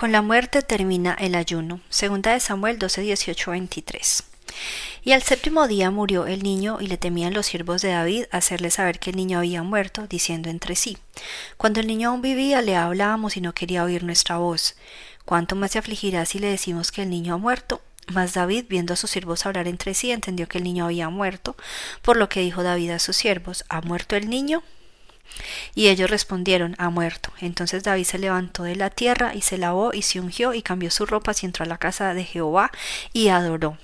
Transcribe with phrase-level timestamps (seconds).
[0.00, 1.82] Con la muerte termina el ayuno.
[1.90, 4.22] Segunda de Samuel 12, 18, 23.
[5.04, 8.70] Y al séptimo día murió el niño y le temían los siervos de David hacerle
[8.70, 10.96] saber que el niño había muerto, diciendo entre sí,
[11.58, 14.74] Cuando el niño aún vivía le hablábamos y no quería oír nuestra voz.
[15.26, 17.82] ¿Cuánto más se afligirá si le decimos que el niño ha muerto?
[18.06, 21.56] Mas David, viendo a sus siervos hablar entre sí, entendió que el niño había muerto,
[22.00, 24.62] por lo que dijo David a sus siervos, ¿Ha muerto el niño?
[25.74, 27.32] Y ellos respondieron, ha muerto.
[27.40, 30.90] Entonces David se levantó de la tierra y se lavó y se ungió y cambió
[30.90, 32.70] su ropa y entró a la casa de Jehová
[33.12, 33.76] y adoró.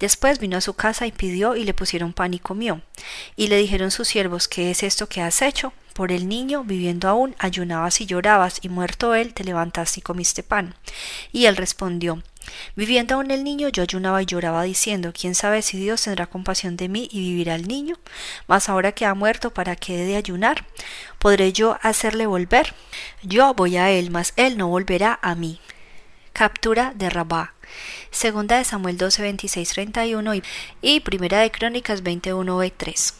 [0.00, 2.82] Después vino a su casa y pidió y le pusieron pan y comió.
[3.36, 5.72] Y le dijeron sus siervos, ¿qué es esto que has hecho?
[5.92, 10.42] Por el niño, viviendo aún, ayunabas y llorabas, y muerto él, te levantaste y comiste
[10.42, 10.74] pan.
[11.30, 12.20] Y él respondió,
[12.76, 16.76] Viviendo aún el niño, yo ayunaba y lloraba diciendo, quién sabe si Dios tendrá compasión
[16.76, 17.96] de mí y vivirá el niño.
[18.46, 20.64] Mas ahora que ha muerto, ¿para qué he de ayunar?
[21.18, 22.74] ¿Podré yo hacerle volver?
[23.22, 25.60] Yo voy a él, mas él no volverá a mí.
[26.34, 27.54] Captura de Rabá.
[28.10, 30.32] Segunda de Samuel 12, 26, 31
[30.82, 33.14] y, Primera de Crónicas 21, 3.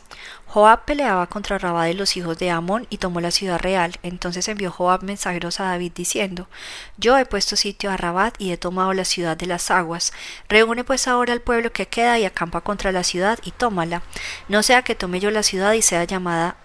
[0.46, 3.94] Joab peleaba contra Rabá de los hijos de Amón y tomó la ciudad real.
[4.02, 6.48] Entonces envió Joab mensajeros a David diciendo
[6.96, 10.12] Yo he puesto sitio a Rabat y he tomado la ciudad de las aguas.
[10.48, 14.02] Reúne pues ahora al pueblo que queda y acampa contra la ciudad y tómala.
[14.48, 16.56] No sea que tome yo la ciudad y sea llamada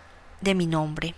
[0.41, 1.13] de mi nombre.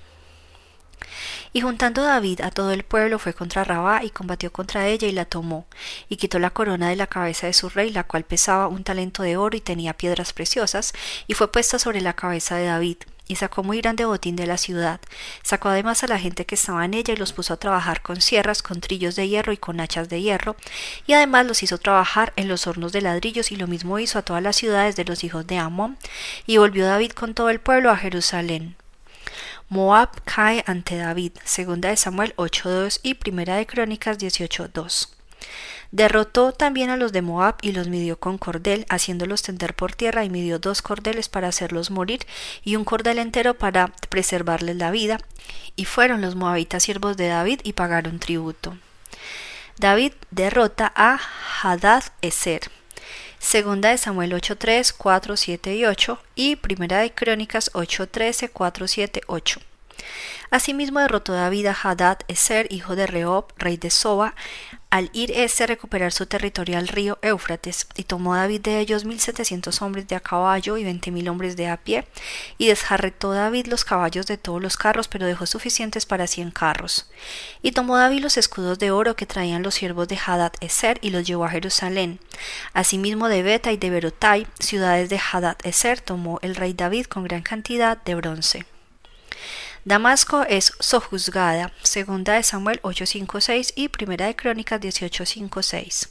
[1.54, 5.12] Y juntando David a todo el pueblo fue contra Rabá y combatió contra ella y
[5.12, 5.66] la tomó,
[6.08, 9.22] y quitó la corona de la cabeza de su rey, la cual pesaba un talento
[9.22, 10.94] de oro y tenía piedras preciosas,
[11.28, 14.58] y fue puesta sobre la cabeza de David, y sacó muy grande botín de la
[14.58, 15.02] ciudad.
[15.44, 18.22] Sacó además a la gente que estaba en ella y los puso a trabajar con
[18.22, 20.56] sierras, con trillos de hierro y con hachas de hierro,
[21.06, 24.24] y además los hizo trabajar en los hornos de ladrillos, y lo mismo hizo a
[24.24, 25.98] todas las ciudades de los hijos de Amón,
[26.46, 28.78] y volvió David con todo el pueblo a Jerusalén.
[29.72, 35.08] Moab cae ante David, segunda de Samuel 8.2 y primera de Crónicas 18.2.
[35.92, 40.26] Derrotó también a los de Moab y los midió con cordel, haciéndolos tender por tierra,
[40.26, 42.20] y midió dos cordeles para hacerlos morir,
[42.66, 45.20] y un cordel entero para preservarles la vida.
[45.78, 48.78] Y fueron los moabitas siervos de David y pagaron tributo.
[49.78, 51.18] David derrota a
[51.64, 52.70] Hadad Eser.
[53.42, 59.22] Segunda de Samuel 8.3, 4, 7 y 8 y Primera de Crónicas 8.13, 4, 7,
[59.26, 59.60] 8.
[60.52, 64.36] Asimismo derrotó David a Hadad Eser, hijo de Rehob, rey de Soba,
[64.92, 69.06] al ir éste a recuperar su territorio al río Éufrates, y tomó David de ellos
[69.06, 72.06] mil setecientos hombres de a caballo y veinte mil hombres de a pie,
[72.58, 77.10] y desjarretó David los caballos de todos los carros, pero dejó suficientes para cien carros.
[77.62, 81.12] Y tomó David los escudos de oro que traían los siervos de Hadad Eser, y
[81.12, 82.20] los llevó a Jerusalén.
[82.74, 87.24] Asimismo de Beta y de Berotai, ciudades de Hadad Eser, tomó el rey David con
[87.24, 88.66] gran cantidad de bronce.
[89.84, 96.10] Damasco es sojuzgada, segunda de Samuel 8.5.6 y primera de Crónicas 18.5.6.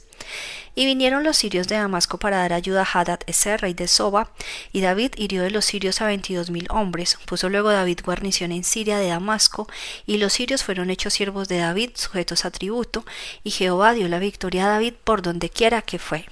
[0.75, 4.29] Y vinieron los sirios de Damasco para dar ayuda a Hadad Eser, rey de Soba,
[4.73, 7.17] y David hirió de los sirios a veintidós mil hombres.
[7.25, 9.69] Puso luego David guarnición en Siria de Damasco,
[10.05, 13.05] y los sirios fueron hechos siervos de David, sujetos a tributo,
[13.41, 16.25] y Jehová dio la victoria a David por donde quiera que fue.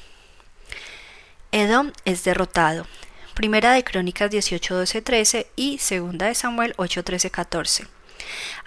[1.53, 2.85] Edom es derrotado.
[3.39, 7.87] Primera de Crónicas 18, 12, 13 y Segunda de Samuel 8, 13, 14.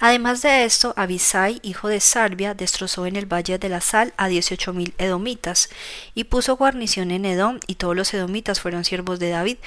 [0.01, 4.29] Además de esto, Abisai, hijo de Sarbia, destrozó en el Valle de la Sal a
[4.29, 5.69] dieciocho mil edomitas,
[6.15, 9.59] y puso guarnición en Edom, y todos los edomitas fueron siervos de David,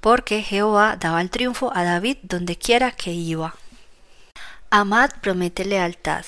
[0.00, 3.54] porque Jehová daba el triunfo a David donde quiera que iba.
[4.70, 6.24] Amad promete lealtad.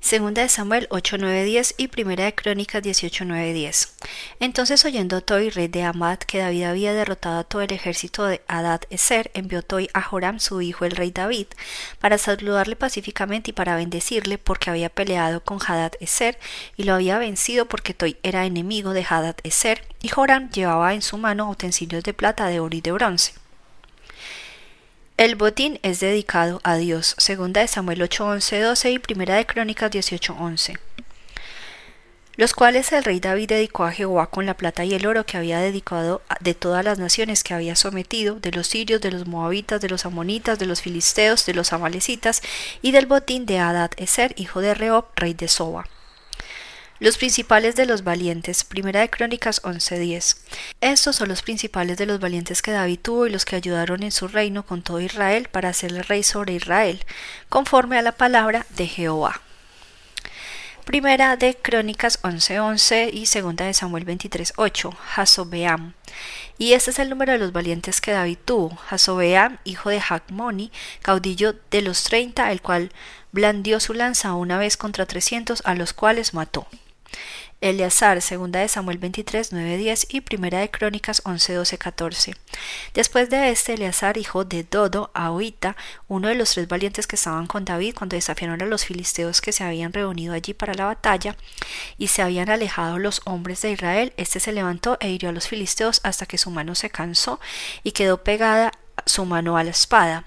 [0.00, 3.94] Segunda de Samuel 8, 9, 10 y Primera de Crónicas 18, 9, 10.
[4.40, 8.42] Entonces oyendo Toi, rey de Amad, que David había derrotado a todo el ejército de
[8.48, 11.46] Adad Eser, envió Toi a Joram, su hijo el rey David,
[12.00, 16.38] para saludarle pacíficamente y para bendecirle, porque había peleado con Hadad Eser
[16.76, 21.02] y lo había vencido porque Toi era enemigo de Hadad Eser, y Joram llevaba en
[21.02, 23.41] su mano utensilios de plata, de oro y de bronce.
[25.16, 29.46] El botín es dedicado a Dios, segunda de Samuel 8, 11, 12 y primera de
[29.46, 30.78] Crónicas 18, 11
[32.36, 35.36] los cuales el rey David dedicó a Jehová con la plata y el oro que
[35.36, 39.80] había dedicado de todas las naciones que había sometido, de los sirios, de los moabitas,
[39.80, 42.42] de los amonitas, de los filisteos, de los amalecitas,
[42.80, 45.86] y del botín de Adad Eser, hijo de Rehob, rey de Soba.
[47.02, 48.62] Los principales de los valientes.
[48.62, 50.36] Primera de Crónicas 11:10.
[50.80, 54.12] Estos son los principales de los valientes que David tuvo y los que ayudaron en
[54.12, 57.04] su reino con todo Israel para hacerle rey sobre Israel,
[57.48, 59.42] conforme a la palabra de Jehová.
[60.84, 65.94] Primera de Crónicas 11:11 y segunda de Samuel 23:8, Hasobeam.
[66.56, 68.78] Y este es el número de los valientes que David tuvo.
[68.88, 70.70] Hasobeam, hijo de Jacmoni,
[71.00, 72.92] caudillo de los treinta, el cual
[73.32, 76.68] blandió su lanza una vez contra trescientos, a los cuales mató.
[77.62, 82.34] Eleazar, segunda de Samuel 23, 9, 10 y primera de Crónicas 11, 12, 14.
[82.92, 85.76] Después de este, Eleazar, hijo de Dodo, Ahoita,
[86.08, 89.52] uno de los tres valientes que estaban con David cuando desafiaron a los filisteos que
[89.52, 91.36] se habían reunido allí para la batalla,
[91.98, 95.46] y se habían alejado los hombres de Israel, este se levantó e hirió a los
[95.46, 97.38] filisteos hasta que su mano se cansó
[97.84, 98.72] y quedó pegada
[99.06, 100.24] su mano a la espada.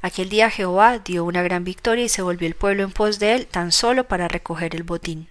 [0.00, 3.34] Aquel día Jehová dio una gran victoria y se volvió el pueblo en pos de
[3.34, 5.28] él tan solo para recoger el botín.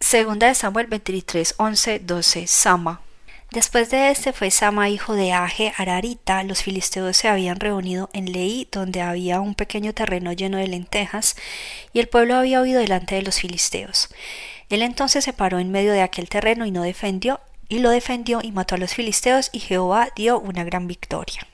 [0.00, 2.46] Segunda de Samuel 23, 11, 12.
[2.46, 3.02] Sama.
[3.50, 6.44] Después de este fue Sama hijo de Aje Ararita.
[6.44, 11.34] Los filisteos se habían reunido en Leí, donde había un pequeño terreno lleno de lentejas,
[11.92, 14.08] y el pueblo había huido delante de los filisteos.
[14.70, 18.38] Él entonces se paró en medio de aquel terreno y no defendió, y lo defendió
[18.40, 21.46] y mató a los filisteos, y Jehová dio una gran victoria.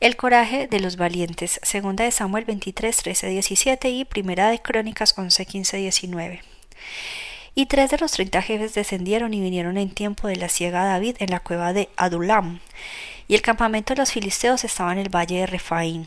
[0.00, 1.60] El coraje de los valientes.
[1.62, 6.55] Segunda de Samuel 23, 13, 17 y Primera de Crónicas 11, 15, 19.
[7.54, 11.16] Y tres de los treinta jefes descendieron y vinieron en tiempo de la ciega David
[11.20, 12.60] en la cueva de Adulam.
[13.28, 16.06] Y el campamento de los filisteos estaba en el valle de Refaín.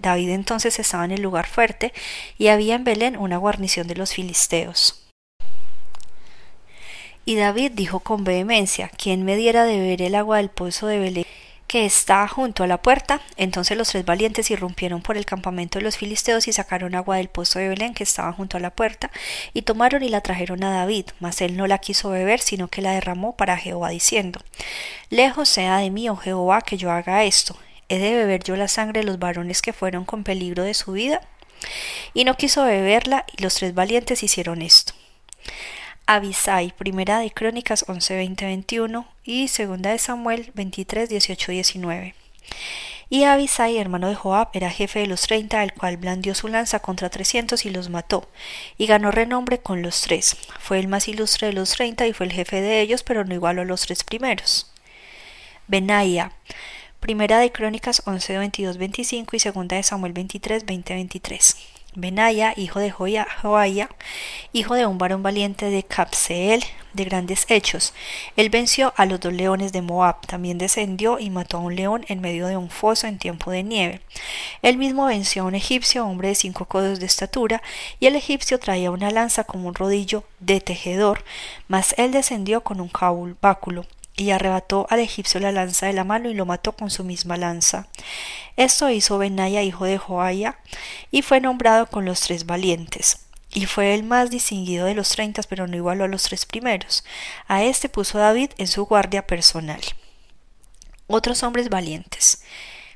[0.00, 1.92] David entonces estaba en el lugar fuerte,
[2.36, 5.04] y había en Belén una guarnición de los filisteos.
[7.24, 10.98] Y David dijo con vehemencia, ¿quién me diera de beber el agua del pozo de
[10.98, 11.26] Belén?
[11.68, 13.20] Que está junto a la puerta.
[13.36, 17.28] Entonces los tres valientes irrumpieron por el campamento de los filisteos y sacaron agua del
[17.28, 19.10] pozo de Belén que estaba junto a la puerta,
[19.52, 22.82] y tomaron y la trajeron a David, mas él no la quiso beber, sino que
[22.82, 24.40] la derramó para Jehová, diciendo
[25.10, 27.56] Lejos sea de mí, oh Jehová, que yo haga esto.
[27.90, 30.92] ¿He de beber yo la sangre de los varones que fueron con peligro de su
[30.92, 31.20] vida?
[32.14, 34.94] Y no quiso beberla, y los tres valientes hicieron esto.
[36.10, 42.14] Abisai, primera de Crónicas 11, 20, 21 y segunda de Samuel 23, 18, 19.
[43.10, 46.78] Y Abisai, hermano de Joab, era jefe de los treinta, el cual blandió su lanza
[46.80, 48.26] contra trescientos y los mató,
[48.78, 50.38] y ganó renombre con los tres.
[50.58, 53.34] Fue el más ilustre de los treinta y fue el jefe de ellos, pero no
[53.34, 54.72] igualó a los tres primeros.
[55.66, 56.32] Benaia,
[57.00, 61.77] primera de Crónicas 11, 22, 25 y segunda de Samuel 23, 20, 23.
[61.94, 63.88] Benaya, hijo de Joaya,
[64.52, 66.62] hijo de un varón valiente de Capseel,
[66.92, 67.94] de grandes hechos.
[68.36, 72.04] Él venció a los dos leones de Moab, también descendió y mató a un león
[72.08, 74.00] en medio de un foso en tiempo de nieve.
[74.62, 77.62] Él mismo venció a un egipcio, hombre de cinco codos de estatura,
[78.00, 81.24] y el egipcio traía una lanza como un rodillo de tejedor,
[81.68, 82.90] mas él descendió con un
[83.40, 83.86] báculo
[84.18, 87.36] y arrebató al egipcio la lanza de la mano y lo mató con su misma
[87.36, 87.86] lanza.
[88.56, 90.58] Esto hizo Benaya, hijo de Joaya,
[91.10, 93.20] y fue nombrado con los tres valientes.
[93.50, 97.04] Y fue el más distinguido de los treinta, pero no igualó a los tres primeros.
[97.46, 99.80] A este puso David en su guardia personal.
[101.06, 102.42] Otros hombres valientes.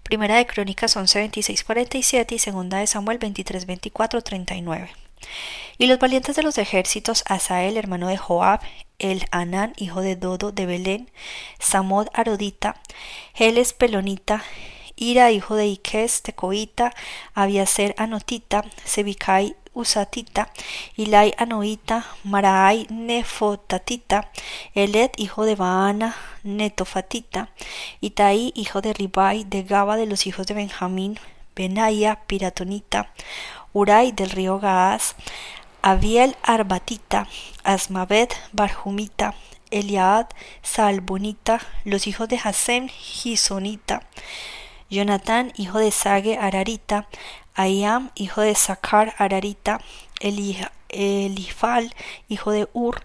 [0.03, 4.91] Primera de Crónicas 11, 26, 47 y segunda de Samuel 23, 24, 39.
[5.79, 8.61] Y los valientes de los ejércitos, Asael, hermano de Joab,
[9.03, 11.11] el Anán, hijo de Dodo de Belén,
[11.59, 12.77] Samod Arodita,
[13.35, 14.43] Heles Pelonita,
[14.97, 16.95] Ira, hijo de Iques Tecoita,
[17.35, 20.51] Abiaser Anotita, Sebicai Usatita,
[20.97, 24.31] Ilai Anoita, Maraai Nefotatita,
[24.75, 27.49] Elet, hijo de Baana, Netofatita,
[28.01, 31.19] Itaí, hijo de Ribai, de Gaba de los hijos de Benjamín,
[31.57, 33.13] Benaya, Piratonita,
[33.73, 35.15] Uray del río Gaaz,
[35.85, 37.27] Abiel Arbatita,
[37.65, 39.35] Asmavet Barjumita,
[39.73, 40.29] Eliad
[40.63, 44.03] Salbonita, los hijos de Hasem Gisonita,
[44.91, 47.09] Jonatán, hijo de Sage Ararita,
[47.55, 49.81] Ayam, hijo de Sacar Ararita,
[50.89, 51.93] Elifal,
[52.29, 53.03] hijo de Ur,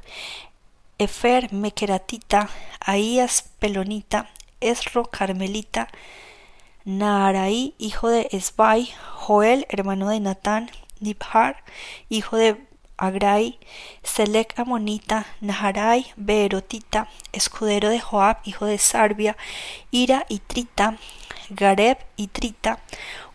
[1.00, 2.48] Efer Mekeratita,
[2.80, 4.30] Ahías Pelonita,
[4.62, 5.88] Esro Carmelita,
[6.86, 11.64] Naaraí, hijo de Esbai, Joel, hermano de Natán, Nibhar,
[12.10, 13.60] hijo de Agrai,
[14.04, 19.38] Selec Amonita, Naharai, Beerotita, escudero de Joab, hijo de Sarbia,
[19.92, 20.98] Ira y Trita,
[21.50, 22.80] Gareb y Trita,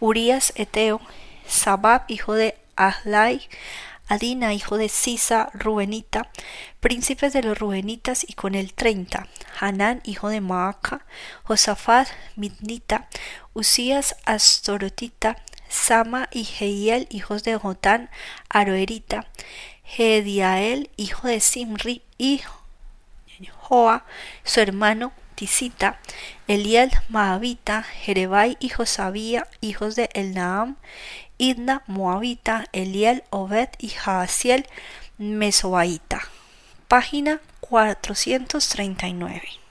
[0.01, 1.01] Urias Eteo,
[1.47, 3.49] Sabab, hijo de Ahlai,
[4.09, 6.29] Adina, hijo de Sisa, Rubenita,
[6.81, 9.29] príncipes de los Rubenitas, y con el treinta,
[9.59, 11.07] Hanán, hijo de Maaca,
[11.45, 13.09] Josafat, Midnita,
[13.55, 15.37] Usías, Astorotita,
[15.73, 18.11] Sama y Jehiel, hijos de Jotán,
[18.51, 19.27] Aroerita,
[19.97, 22.43] Hediael, hijo de Simri, y
[23.59, 24.05] Joa,
[24.45, 25.99] su hermano, Tisita,
[26.47, 30.77] Eliel Mahavita, Jerebai y Josabía, hijos de Elnaam,
[31.39, 34.67] Idna Moabita, Eliel Obed y Jaasiel
[35.17, 36.21] Mesoaita.
[36.87, 39.62] Página 439.